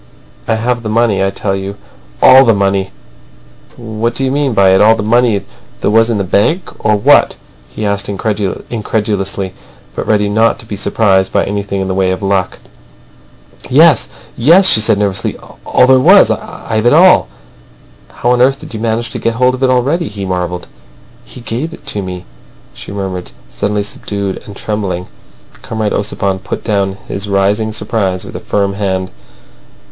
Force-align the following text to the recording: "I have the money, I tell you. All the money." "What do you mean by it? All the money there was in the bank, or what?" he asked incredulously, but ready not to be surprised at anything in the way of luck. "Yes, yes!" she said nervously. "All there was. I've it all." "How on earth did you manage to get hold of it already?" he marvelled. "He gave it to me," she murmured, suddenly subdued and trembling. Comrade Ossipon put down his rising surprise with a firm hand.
"I 0.47 0.55
have 0.55 0.81
the 0.81 0.89
money, 0.89 1.23
I 1.23 1.29
tell 1.29 1.55
you. 1.55 1.77
All 2.23 2.43
the 2.43 2.55
money." 2.55 2.89
"What 3.77 4.15
do 4.15 4.23
you 4.23 4.31
mean 4.31 4.55
by 4.55 4.69
it? 4.71 4.81
All 4.81 4.95
the 4.95 5.03
money 5.03 5.45
there 5.81 5.91
was 5.91 6.09
in 6.09 6.17
the 6.17 6.23
bank, 6.23 6.71
or 6.83 6.95
what?" 6.95 7.35
he 7.69 7.85
asked 7.85 8.09
incredulously, 8.09 9.53
but 9.95 10.07
ready 10.07 10.27
not 10.27 10.57
to 10.57 10.65
be 10.65 10.75
surprised 10.75 11.35
at 11.35 11.47
anything 11.47 11.81
in 11.81 11.87
the 11.87 11.93
way 11.93 12.09
of 12.09 12.23
luck. 12.23 12.57
"Yes, 13.69 14.07
yes!" 14.35 14.65
she 14.65 14.79
said 14.81 14.97
nervously. 14.97 15.37
"All 15.67 15.85
there 15.85 15.99
was. 15.99 16.31
I've 16.31 16.87
it 16.87 16.93
all." 16.93 17.27
"How 18.11 18.31
on 18.31 18.41
earth 18.41 18.57
did 18.59 18.73
you 18.73 18.79
manage 18.79 19.11
to 19.11 19.19
get 19.19 19.35
hold 19.35 19.53
of 19.53 19.61
it 19.61 19.69
already?" 19.69 20.07
he 20.09 20.25
marvelled. 20.25 20.65
"He 21.25 21.41
gave 21.41 21.75
it 21.75 21.85
to 21.85 22.01
me," 22.01 22.25
she 22.73 22.91
murmured, 22.91 23.29
suddenly 23.51 23.83
subdued 23.83 24.41
and 24.47 24.55
trembling. 24.55 25.05
Comrade 25.61 25.93
Ossipon 25.93 26.39
put 26.39 26.63
down 26.63 26.97
his 27.07 27.29
rising 27.29 27.71
surprise 27.71 28.25
with 28.25 28.35
a 28.35 28.39
firm 28.39 28.73
hand. 28.73 29.11